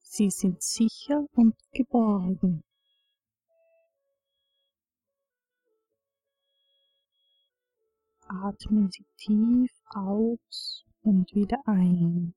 [0.03, 2.63] Sie sind sicher und geborgen.
[8.25, 12.33] Atmen Sie tief aus und wieder ein.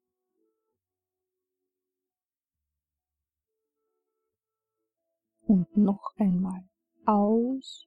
[5.47, 6.69] Und noch einmal
[7.05, 7.87] aus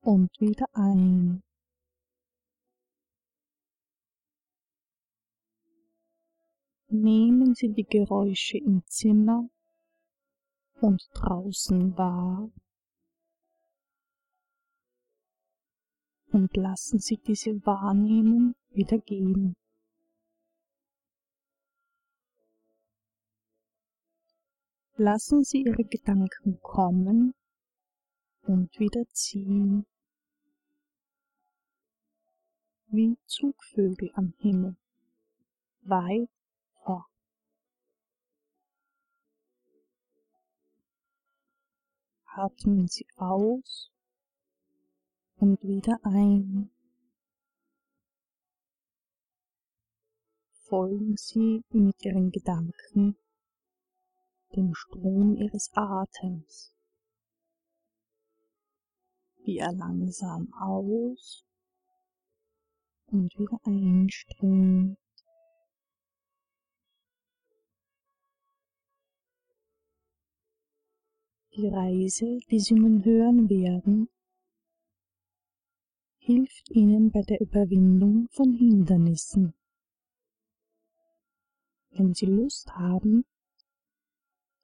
[0.00, 1.42] und wieder ein.
[6.90, 9.48] Nehmen Sie die Geräusche im Zimmer
[10.80, 12.50] und draußen wahr
[16.32, 19.54] und lassen Sie diese Wahrnehmung wieder gehen.
[25.00, 27.32] Lassen Sie Ihre Gedanken kommen
[28.42, 29.86] und wieder ziehen,
[32.88, 34.76] wie Zugvögel am Himmel,
[35.82, 36.28] weit
[36.82, 37.06] fort.
[42.24, 43.92] Atmen Sie aus
[45.36, 46.72] und wieder ein.
[50.64, 53.16] Folgen Sie mit Ihren Gedanken
[54.54, 56.72] dem Strom Ihres Atems,
[59.44, 61.44] wie er langsam aus
[63.06, 64.98] und wieder einströmt.
[71.54, 74.08] Die Reise, die Sie nun hören werden,
[76.18, 79.54] hilft Ihnen bei der Überwindung von Hindernissen.
[81.90, 83.24] Wenn Sie Lust haben,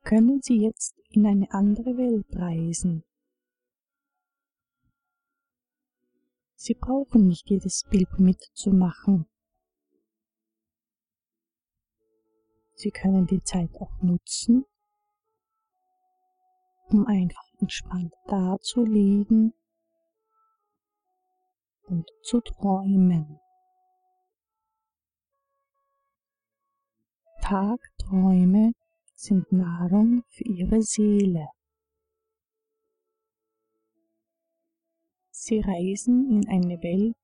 [0.04, 3.04] können Sie jetzt in eine andere Welt reisen.
[6.54, 9.26] Sie brauchen nicht jedes Bild mitzumachen.
[12.74, 14.64] Sie können die Zeit auch nutzen,
[16.88, 19.54] um einfach entspannt dazulegen
[21.86, 23.38] und zu träumen.
[27.42, 28.72] Tagträume
[29.14, 31.48] sind Nahrung für ihre Seele.
[35.30, 37.16] Sie reisen in eine Welt,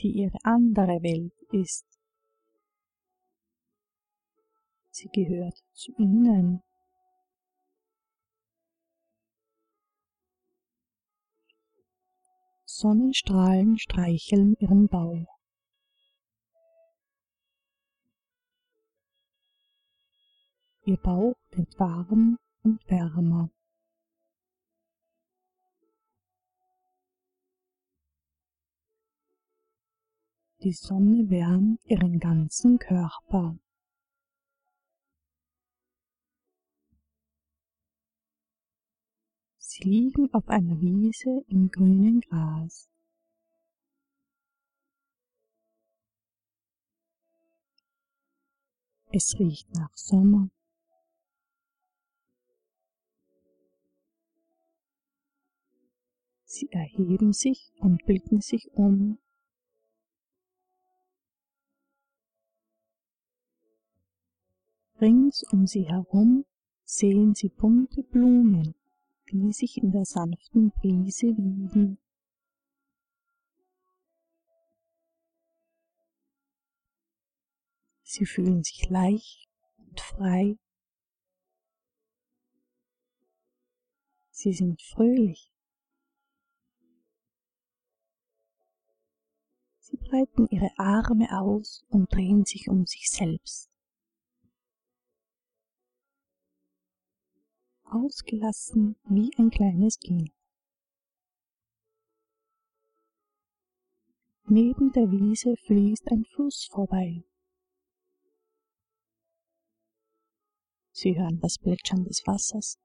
[0.00, 1.86] die ihre andere Welt ist.
[4.90, 6.62] Sie gehört zu ihnen.
[12.64, 15.39] Sonnenstrahlen streicheln ihren Bauch.
[20.90, 23.48] Ihr Bauch wird warm und wärmer.
[30.64, 33.56] Die Sonne wärmt ihren ganzen Körper.
[39.58, 42.90] Sie liegen auf einer Wiese im grünen Gras.
[49.12, 50.50] Es riecht nach Sommer.
[56.60, 59.18] Sie erheben sich und blicken sich um.
[65.00, 66.44] Rings um sie herum
[66.84, 68.74] sehen sie bunte Blumen,
[69.30, 71.96] die sich in der sanften Brise wiegen.
[78.02, 79.48] Sie fühlen sich leicht
[79.78, 80.58] und frei.
[84.30, 85.49] Sie sind fröhlich.
[90.10, 93.70] Breiten ihre Arme aus und drehen sich um sich selbst.
[97.84, 100.30] Ausgelassen wie ein kleines Kind.
[104.46, 107.22] Neben der Wiese fließt ein Fluss vorbei.
[110.90, 112.78] Sie hören das Plätschern des Wassers.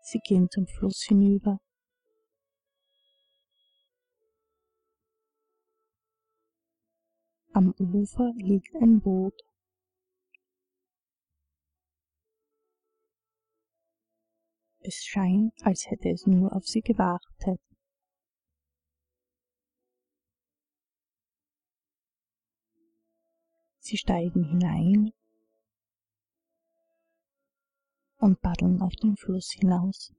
[0.00, 1.60] Sie gehen zum Fluss hinüber.
[7.58, 9.34] Am Ufer liegt ein Boot.
[14.78, 17.60] Es scheint, als hätte es nur auf sie gewartet.
[23.80, 25.12] Sie steigen hinein
[28.18, 30.14] und paddeln auf den Fluss hinaus.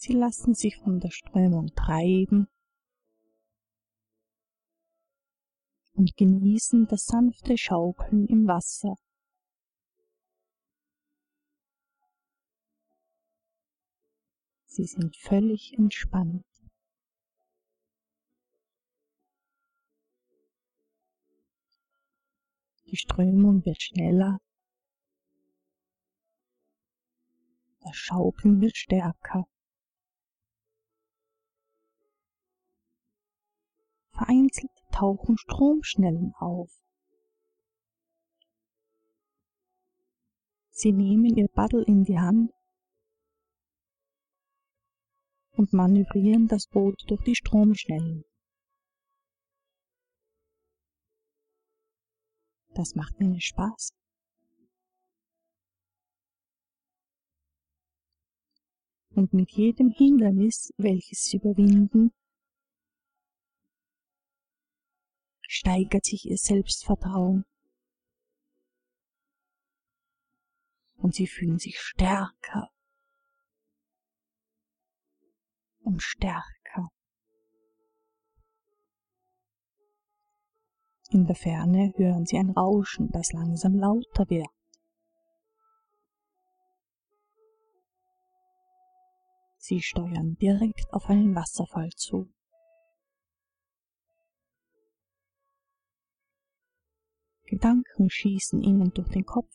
[0.00, 2.46] Sie lassen sich von der Strömung treiben
[5.94, 8.94] und genießen das sanfte Schaukeln im Wasser.
[14.66, 16.46] Sie sind völlig entspannt.
[22.86, 24.38] Die Strömung wird schneller,
[27.80, 29.44] das Schaukeln wird stärker.
[34.18, 36.72] Vereinzelt tauchen Stromschnellen auf.
[40.70, 42.52] Sie nehmen ihr Paddel in die Hand
[45.52, 48.24] und manövrieren das Boot durch die Stromschnellen.
[52.74, 53.92] Das macht ihnen Spaß.
[59.10, 62.12] Und mit jedem Hindernis, welches sie überwinden,
[65.48, 67.44] steigert sich ihr Selbstvertrauen.
[70.96, 72.70] Und sie fühlen sich stärker
[75.80, 76.90] und stärker.
[81.10, 84.48] In der Ferne hören sie ein Rauschen, das langsam lauter wird.
[89.56, 92.30] Sie steuern direkt auf einen Wasserfall zu.
[97.48, 99.50] Gedanken schießen ihnen durch den Kopf.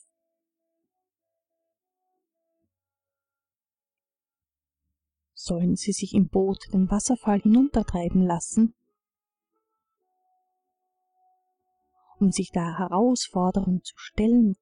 [5.35, 8.73] Sollen sie sich im Boot den Wasserfall hinuntertreiben lassen,
[12.19, 14.55] um sich der Herausforderung zu stellen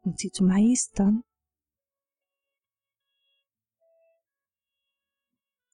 [0.00, 1.22] und sie zu meistern,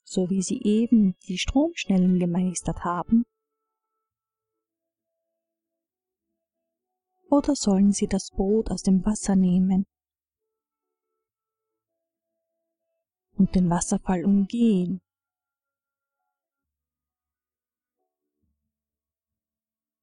[0.03, 3.25] so wie sie eben die Stromschnellen gemeistert haben?
[7.31, 9.87] Oder sollen sie das Boot aus dem Wasser nehmen
[13.37, 15.01] und den Wasserfall umgehen?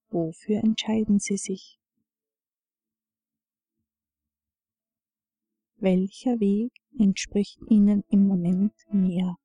[0.09, 1.77] Wofür entscheiden Sie sich?
[5.77, 9.35] Welcher Weg entspricht Ihnen im Moment mehr?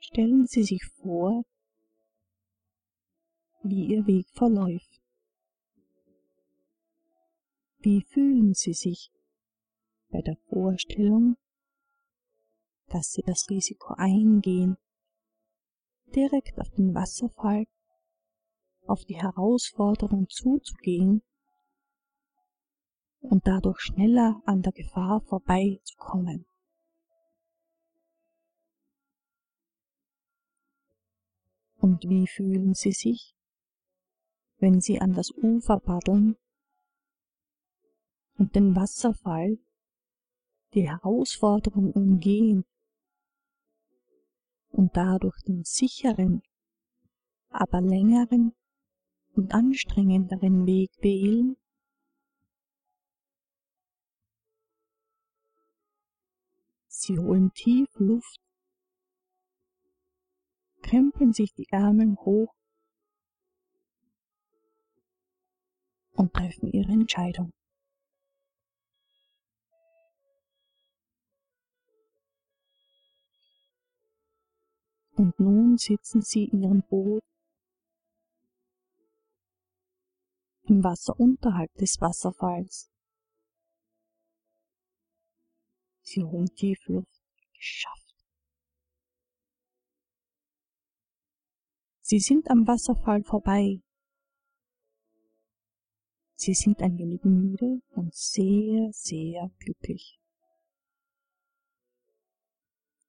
[0.00, 1.44] Stellen Sie sich vor,
[3.62, 5.00] wie Ihr Weg verläuft.
[7.78, 9.10] Wie fühlen Sie sich
[10.10, 11.36] bei der Vorstellung,
[12.88, 14.76] dass Sie das Risiko eingehen,
[16.14, 17.66] direkt auf den Wasserfall,
[18.86, 21.22] auf die Herausforderung zuzugehen
[23.20, 26.46] und dadurch schneller an der Gefahr vorbeizukommen.
[31.76, 33.34] Und wie fühlen Sie sich,
[34.60, 36.36] wenn Sie an das Ufer paddeln
[38.36, 39.58] und den Wasserfall,
[40.74, 42.64] die Herausforderung umgehen
[44.68, 46.42] und dadurch den sicheren,
[47.48, 48.54] aber längeren
[49.32, 51.56] und anstrengenderen Weg wählen?
[56.86, 58.40] Sie holen tief Luft,
[60.82, 62.59] krempeln sich die Ärmel hoch
[66.20, 67.50] und treffen ihre Entscheidung.
[75.16, 77.22] Und nun sitzen sie in ihrem Boot
[80.64, 82.90] im Wasser unterhalb des Wasserfalls.
[86.02, 87.22] Sie holen tief Luft.
[87.54, 88.14] Geschafft.
[92.02, 93.80] Sie sind am Wasserfall vorbei.
[96.42, 100.18] Sie sind ein wenig müde und sehr, sehr glücklich.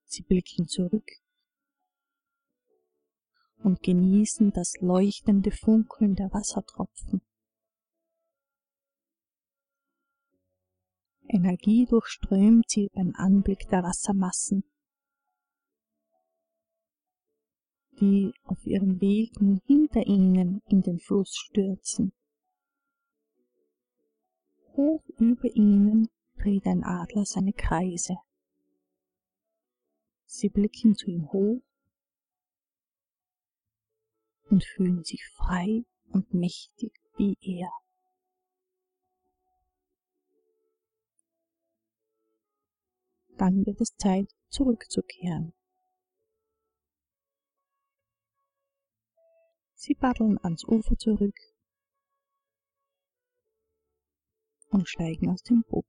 [0.04, 1.10] Sie blicken zurück
[3.64, 7.22] und genießen das leuchtende Funkeln der Wassertropfen.
[11.30, 14.66] Energie durchströmt sie beim Anblick der Wassermassen,
[18.02, 22.12] die auf ihrem Weg nun hinter ihnen in den Fluss stürzen.
[24.76, 28.16] Hoch über ihnen dreht ein Adler seine Kreise.
[30.26, 31.62] Sie blicken zu ihm hoch
[34.50, 37.72] und fühlen sich frei und mächtig wie er.
[43.38, 45.54] Dann wird es Zeit, zurückzukehren.
[49.74, 51.36] Sie paddeln ans Ufer zurück
[54.72, 55.86] und steigen aus dem Boot.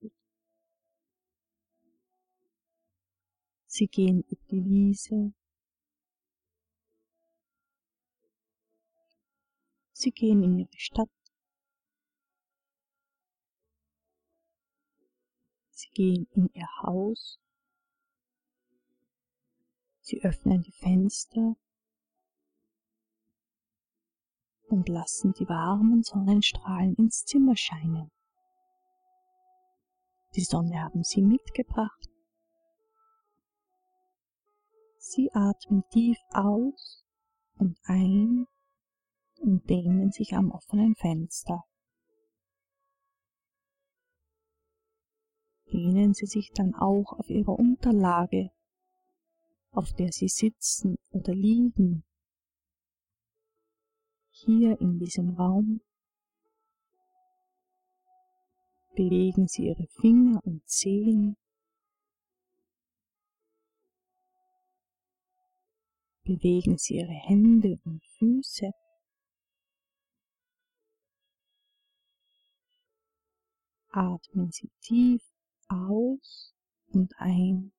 [3.66, 5.32] Sie gehen über die Wiese.
[9.92, 11.08] Sie gehen in ihre Stadt.
[15.70, 17.38] Sie gehen in ihr Haus.
[20.00, 21.56] Sie öffnen die Fenster
[24.66, 28.10] und lassen die warmen Sonnenstrahlen ins Zimmer scheinen.
[30.34, 32.08] Die Sonne haben sie mitgebracht.
[34.98, 37.04] Sie atmen tief aus
[37.56, 38.46] und ein
[39.40, 41.64] und dehnen sich am offenen Fenster.
[45.66, 48.50] Lehnen Sie sich dann auch auf Ihrer Unterlage,
[49.70, 52.04] auf der Sie sitzen oder liegen,
[54.30, 55.80] hier in diesem Raum.
[58.94, 61.36] Bewegen Sie Ihre Finger und Zehen.
[66.24, 68.70] Bewegen Sie Ihre Hände und Füße.
[73.88, 75.22] Atmen Sie tief
[75.68, 76.54] aus
[76.92, 77.72] und ein.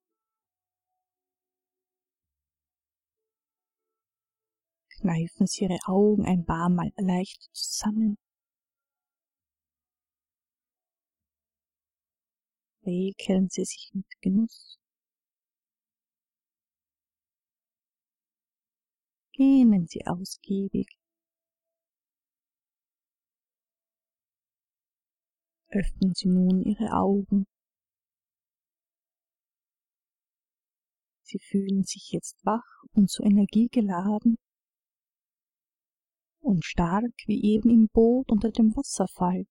[4.99, 8.18] Kneifen Sie Ihre Augen ein paar Mal leicht zusammen.
[12.86, 14.78] Rekeln Sie sich mit Genuss.
[19.32, 20.88] Gähnen Sie ausgiebig.
[25.70, 27.48] Öffnen Sie nun Ihre Augen.
[31.24, 34.38] Sie fühlen sich jetzt wach und so energiegeladen
[36.42, 39.48] und stark wie eben im Boot unter dem Wasserfall.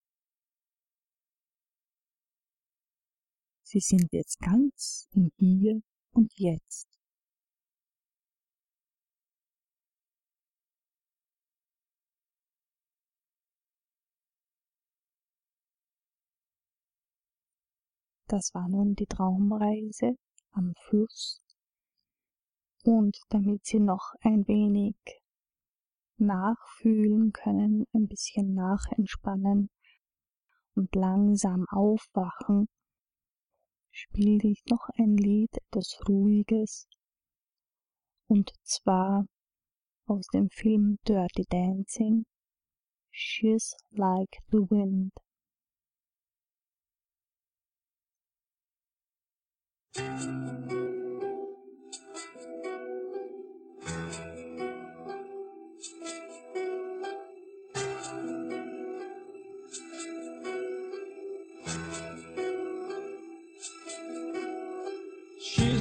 [3.72, 6.90] Sie sind jetzt ganz im Hier und Jetzt.
[18.26, 20.18] Das war nun die Traumreise
[20.50, 21.42] am Fluss.
[22.84, 24.96] Und damit Sie noch ein wenig
[26.18, 29.70] nachfühlen können, ein bisschen nachentspannen
[30.74, 32.68] und langsam aufwachen,
[33.93, 36.88] spiele ich noch ein Lied, etwas Ruhiges,
[38.26, 39.26] und zwar
[40.07, 42.24] aus dem Film Dirty Dancing,
[43.11, 45.12] She's Like the Wind.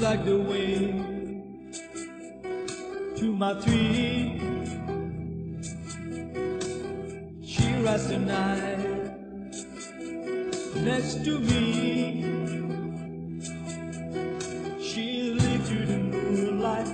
[0.02, 1.76] Like the wind
[3.18, 4.42] to my tree.
[7.46, 8.80] She rides the night
[10.78, 12.24] next to me.
[14.82, 16.88] She leaves to the moonlight,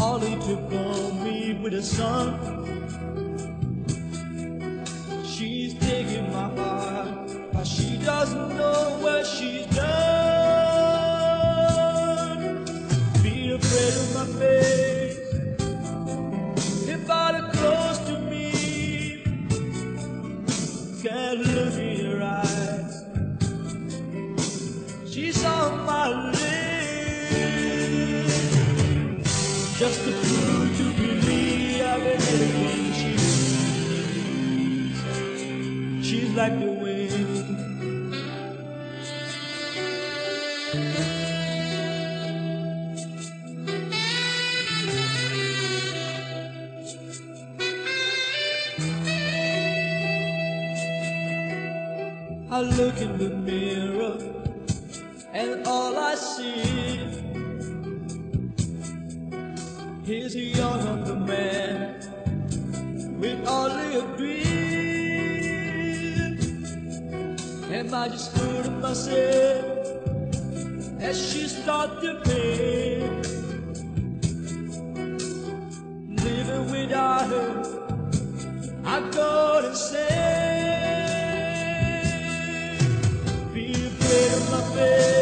[0.00, 2.40] only to come me with the sun.
[5.22, 10.03] She's taking my heart, but she doesn't know where she's done.
[68.04, 68.84] I just stood up
[71.00, 72.40] as she started to
[76.22, 77.62] living without her,
[78.84, 80.08] I gotta say,
[83.54, 85.13] be afraid of my face.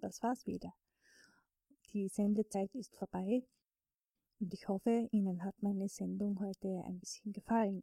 [0.00, 0.72] Das war's wieder.
[1.92, 3.46] Die Sendezeit ist vorbei
[4.40, 7.82] und ich hoffe, Ihnen hat meine Sendung heute ein bisschen gefallen.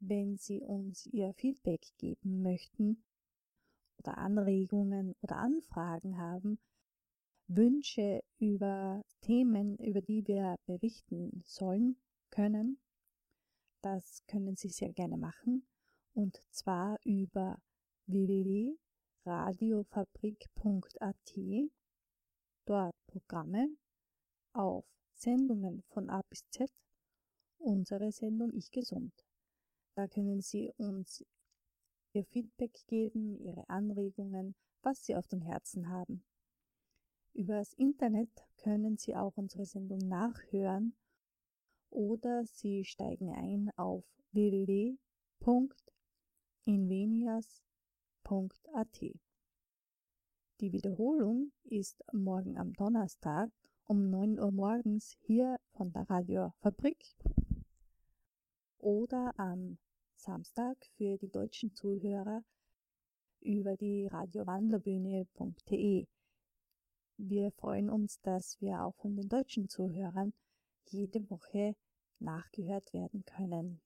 [0.00, 3.04] Wenn Sie uns Ihr Feedback geben möchten
[3.98, 6.58] oder Anregungen oder Anfragen haben,
[7.46, 11.96] Wünsche über Themen, über die wir berichten sollen,
[12.30, 12.78] können,
[13.80, 15.66] das können Sie sehr gerne machen
[16.14, 17.58] und zwar über
[19.24, 21.34] www.radiofabrik.at,
[22.66, 23.74] dort Programme
[24.52, 26.70] auf Sendungen von A bis Z,
[27.58, 29.14] unsere Sendung Ich Gesund.
[29.94, 31.24] Da können Sie uns
[32.12, 36.22] Ihr Feedback geben, Ihre Anregungen, was Sie auf dem Herzen haben.
[37.32, 40.94] Über das Internet können Sie auch unsere Sendung nachhören
[41.90, 44.04] oder Sie steigen ein auf
[48.24, 49.00] www.invenias.at.
[50.60, 53.50] Die Wiederholung ist morgen am Donnerstag
[53.86, 57.04] um 9 Uhr morgens hier von der Radiofabrik
[58.78, 59.76] oder am
[60.14, 62.42] Samstag für die deutschen Zuhörer
[63.40, 66.06] über die radiowandlerbühne.de.
[67.16, 70.32] Wir freuen uns, dass wir auch von den deutschen Zuhörern
[70.86, 71.76] jede Woche
[72.20, 73.82] nachgehört werden können.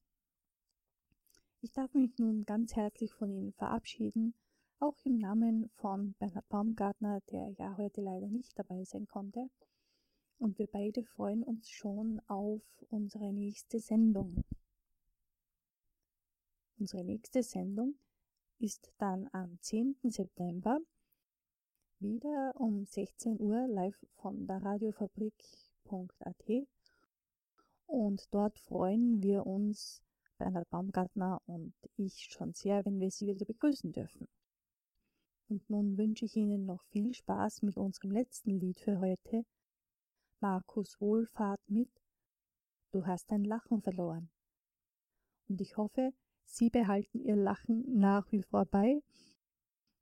[1.69, 4.33] Ich darf mich nun ganz herzlich von Ihnen verabschieden,
[4.79, 9.51] auch im Namen von Bernhard Baumgartner, der ja heute leider nicht dabei sein konnte.
[10.39, 14.45] Und wir beide freuen uns schon auf unsere nächste Sendung.
[16.79, 17.97] Unsere nächste Sendung
[18.59, 19.95] ist dann am 10.
[20.05, 20.79] September
[21.99, 26.67] wieder um 16 Uhr live von der Radiofabrik.at
[27.89, 30.03] und dort freuen wir uns,
[30.39, 34.29] Bernhard Baumgartner und ich schon sehr, wenn wir Sie wieder begrüßen dürfen.
[35.49, 39.45] Und nun wünsche ich Ihnen noch viel Spaß mit unserem letzten Lied für heute,
[40.41, 41.91] Markus Wohlfahrt mit
[42.93, 44.31] Du hast dein Lachen verloren.
[45.49, 46.13] Und ich hoffe,
[46.45, 49.03] Sie behalten Ihr Lachen nach wie vor bei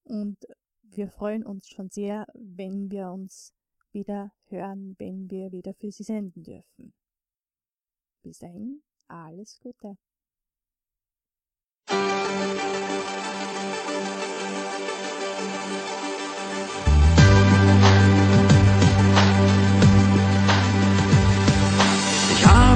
[0.05, 0.39] und
[0.83, 3.53] wir freuen uns schon sehr, wenn wir uns
[3.93, 6.95] wieder hören, wenn wir wieder für Sie senden dürfen.
[8.23, 9.97] Bis dahin, alles Gute.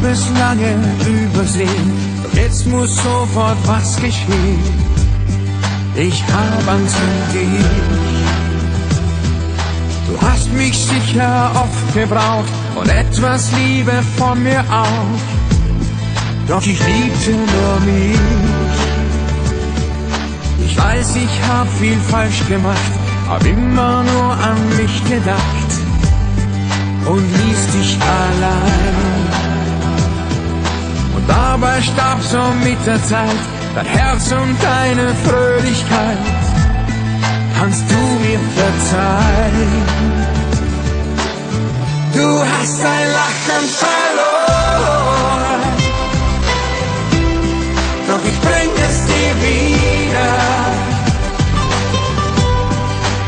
[0.00, 0.74] Habe es lange
[1.06, 1.92] übersehen,
[2.22, 4.62] doch jetzt muss sofort was geschehen.
[5.94, 6.86] Ich habe um
[7.32, 7.66] dich.
[10.08, 15.20] Du hast mich sicher oft gebraucht und etwas Liebe von mir auch.
[16.48, 18.18] Doch ich liebte nur mich.
[20.64, 22.92] Ich weiß, ich hab viel falsch gemacht,
[23.28, 25.70] hab immer nur an mich gedacht
[27.06, 29.49] und ließ dich allein.
[31.30, 33.40] Dabei starb so mit der Zeit
[33.76, 36.18] dein Herz und deine Fröhlichkeit.
[37.56, 39.72] Kannst du mir verzeihen?
[42.14, 45.62] Du hast dein Lachen verloren,
[48.08, 50.32] doch ich bring es dir wieder.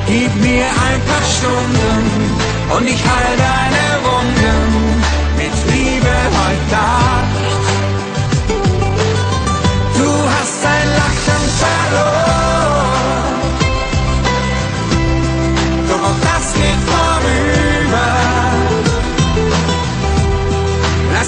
[0.09, 2.03] Gib mir ein paar Stunden
[2.74, 4.61] und ich heil deine Wunden
[5.38, 7.22] mit Liebe heute Nacht.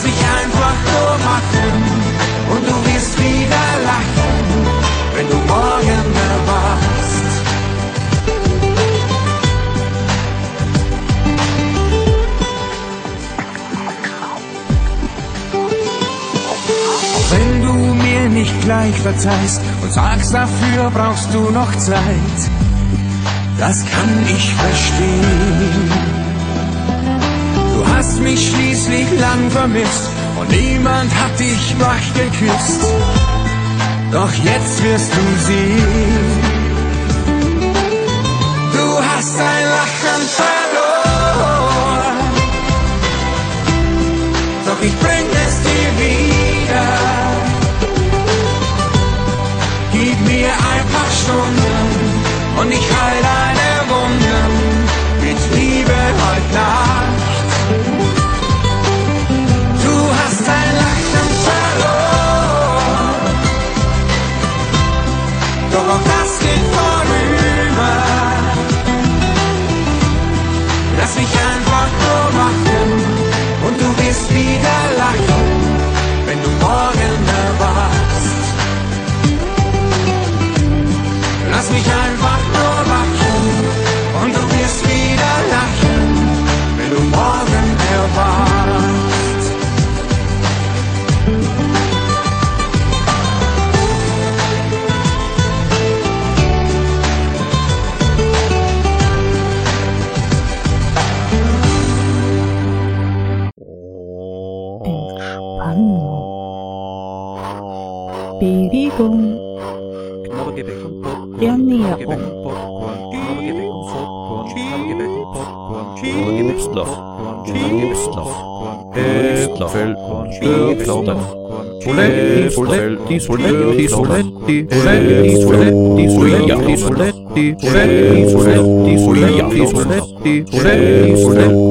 [0.05, 1.73] Mich einfach nur machen
[2.53, 4.37] und du wirst wieder lachen,
[5.15, 6.95] wenn du morgen erwachst.
[17.31, 22.39] Wenn du mir nicht gleich verzeihst und sagst, dafür brauchst du noch Zeit,
[23.59, 26.14] das kann ich verstehen.
[28.07, 32.83] Hast mich schließlich lang vermisst und niemand hat dich wach geküsst.
[34.13, 36.27] Doch jetzt wirst du sehen,
[38.75, 42.19] du hast dein Lachen verloren.
[44.67, 46.89] Doch ich bring es dir wieder.
[49.93, 53.04] Gib mir ein paar Stunden und ich heil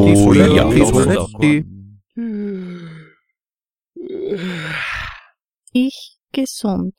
[0.05, 1.65] soletti, soletti.
[5.71, 6.93] Ich gesund,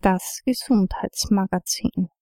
[0.00, 2.13] das Gesundheitsmagazin.